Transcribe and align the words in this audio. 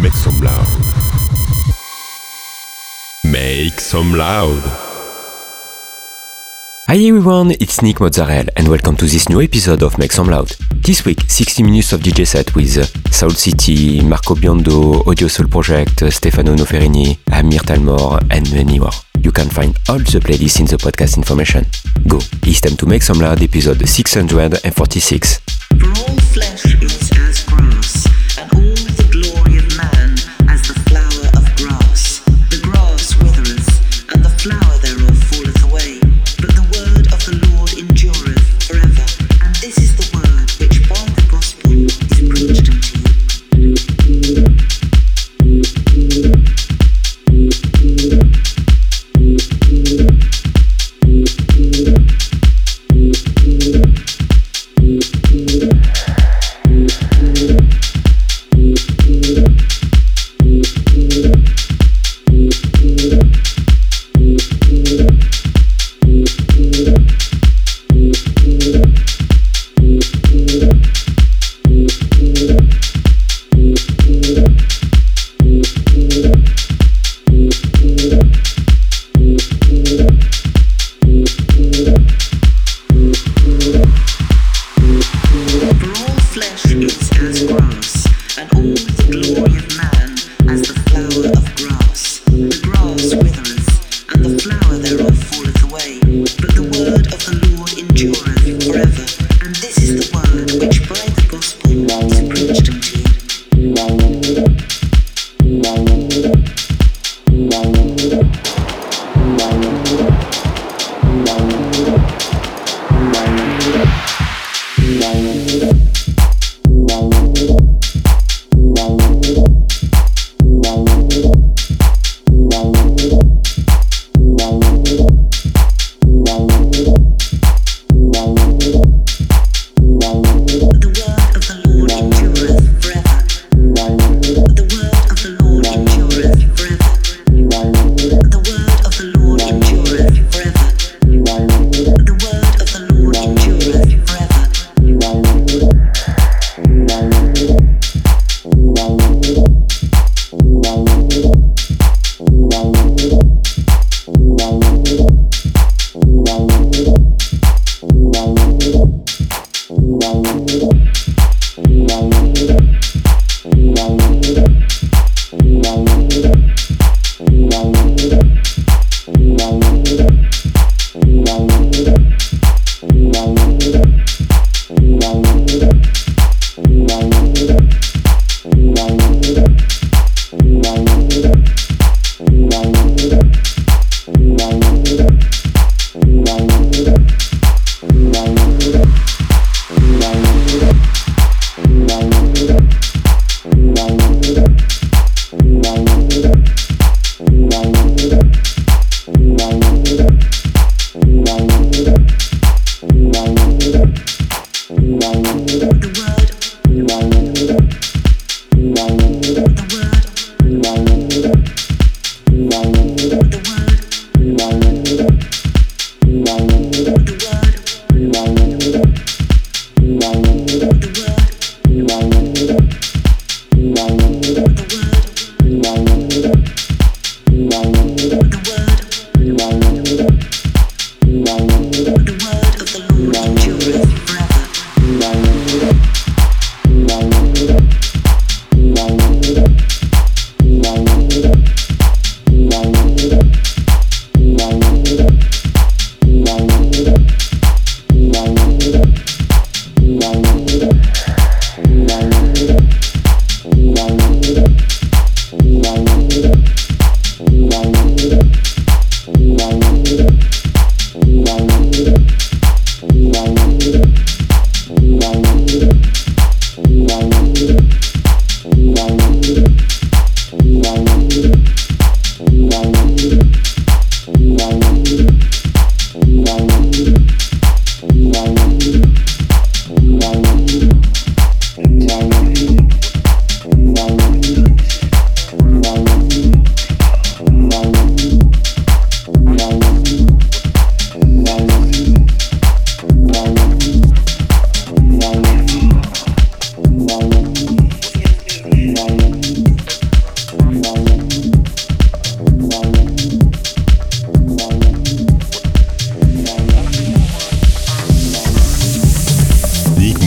Make 0.00 0.12
some 0.12 0.40
loud. 0.40 0.66
Make 3.24 3.80
some 3.80 4.14
loud. 4.14 4.62
Hi 6.88 6.94
everyone, 6.96 7.50
it's 7.52 7.82
Nick 7.82 8.00
Mozzarella 8.00 8.48
and 8.56 8.68
welcome 8.68 8.96
to 8.96 9.06
this 9.06 9.28
new 9.28 9.40
episode 9.42 9.82
of 9.82 9.98
Make 9.98 10.12
Some 10.12 10.28
Loud. 10.28 10.54
This 10.72 11.04
week, 11.04 11.20
60 11.28 11.62
minutes 11.64 11.92
of 11.92 12.00
DJ 12.00 12.24
set 12.26 12.54
with 12.54 12.76
uh, 12.78 12.84
Soul 13.10 13.30
City, 13.30 14.02
Marco 14.02 14.34
Biondo, 14.36 15.04
Audio 15.06 15.26
Soul 15.28 15.48
Project, 15.48 16.04
Stefano 16.12 16.54
Noferini, 16.54 17.18
Amir 17.32 17.60
Talmor, 17.60 18.20
and 18.30 18.52
many 18.52 18.78
more. 18.78 18.92
You 19.20 19.32
can 19.32 19.48
find 19.48 19.76
all 19.88 19.98
the 19.98 20.20
playlists 20.20 20.60
in 20.60 20.66
the 20.66 20.76
podcast 20.76 21.16
information. 21.16 21.64
Go, 22.06 22.18
it's 22.42 22.60
time 22.60 22.76
to 22.76 22.86
Make 22.86 23.02
Some 23.02 23.18
Loud 23.18 23.42
episode 23.42 23.84
646. 23.88 25.40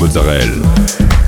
Mozzarella. 0.10 1.19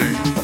Italy. 0.00 0.37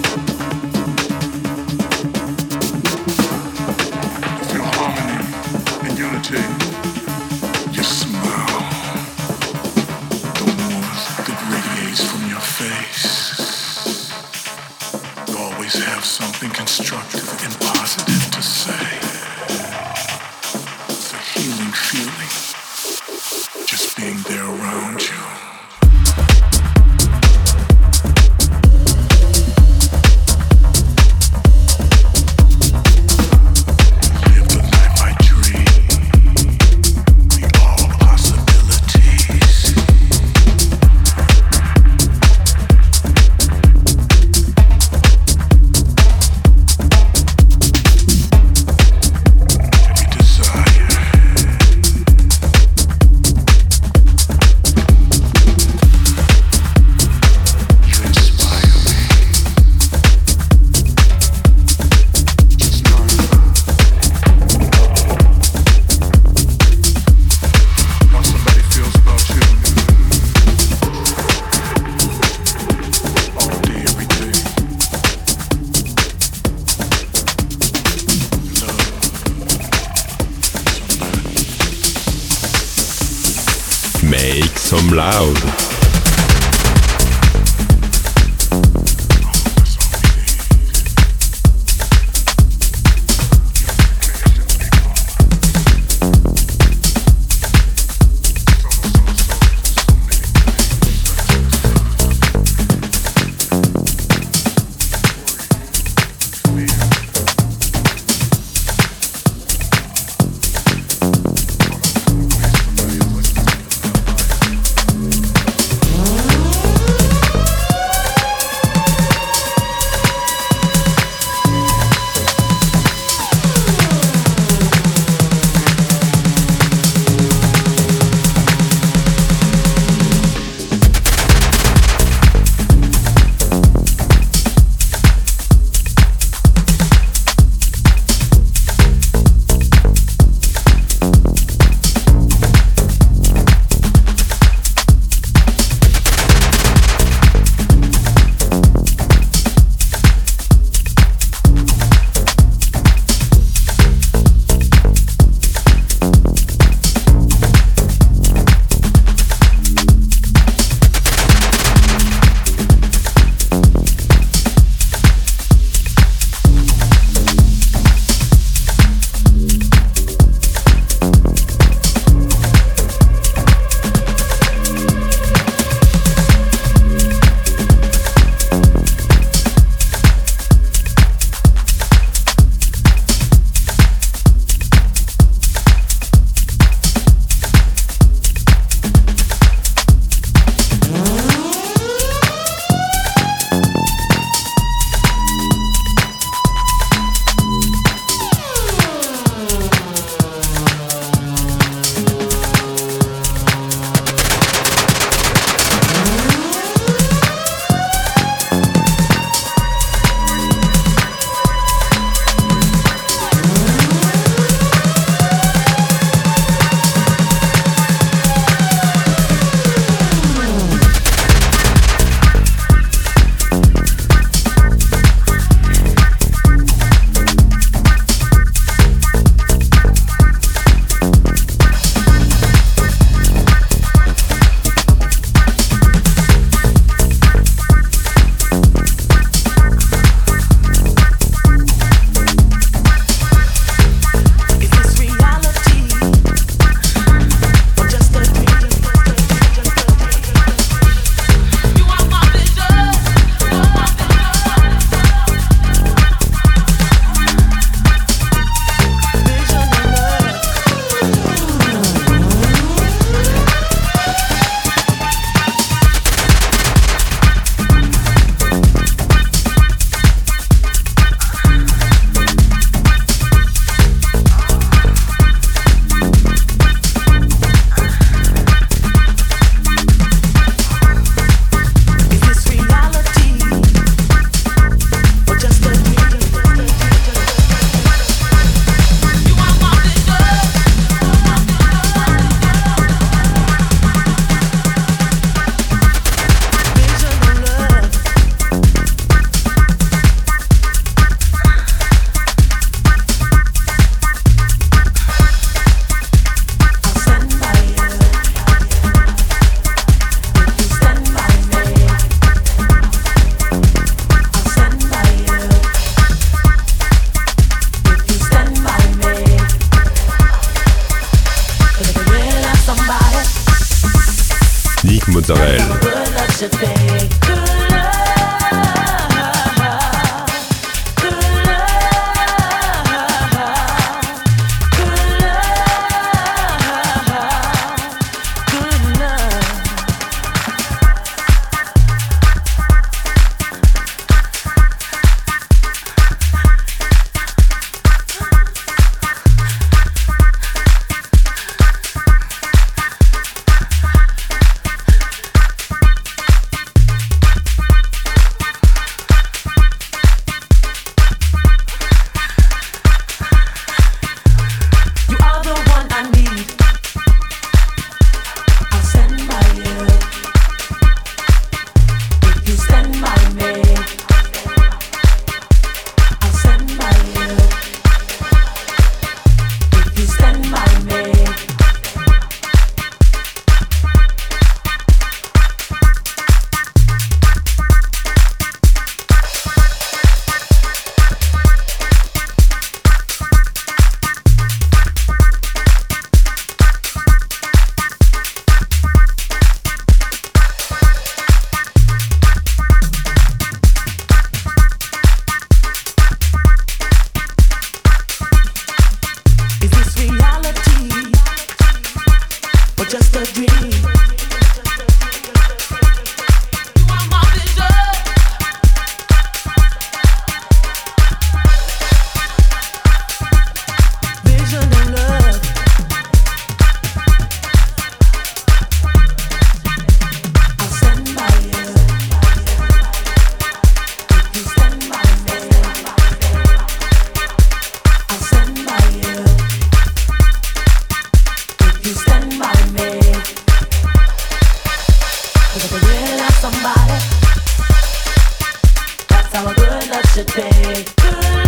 How 449.35 449.53
good 449.53 449.91
love 449.91 450.05
should 450.13 450.33
be. 450.37 451.44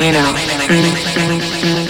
You 0.00 0.12
know, 0.12 1.87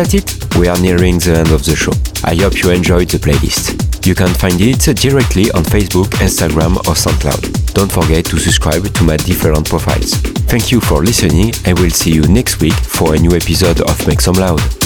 that's 0.00 0.14
it. 0.14 0.56
We 0.56 0.66
are 0.68 0.80
nearing 0.80 1.18
the 1.18 1.36
end 1.36 1.50
of 1.50 1.64
the 1.64 1.76
show. 1.76 1.92
I 2.24 2.34
hope 2.34 2.62
you 2.62 2.70
enjoyed 2.70 3.08
the 3.08 3.18
playlist. 3.18 4.06
You 4.06 4.14
can 4.14 4.32
find 4.32 4.58
it 4.58 4.80
directly 4.96 5.50
on 5.52 5.62
Facebook, 5.64 6.08
Instagram, 6.24 6.76
or 6.88 6.96
SoundCloud. 6.96 7.74
Don't 7.74 7.92
forget 7.92 8.24
to 8.26 8.38
subscribe 8.38 8.84
to 8.94 9.04
my 9.04 9.18
different 9.18 9.68
profiles. 9.68 10.14
Thank 10.48 10.72
you 10.72 10.80
for 10.80 11.04
listening, 11.04 11.52
and 11.66 11.78
we'll 11.78 11.90
see 11.90 12.12
you 12.12 12.26
next 12.28 12.60
week 12.60 12.72
for 12.72 13.14
a 13.14 13.18
new 13.18 13.36
episode 13.36 13.80
of 13.82 14.06
Make 14.06 14.22
Some 14.22 14.36
Loud. 14.36 14.79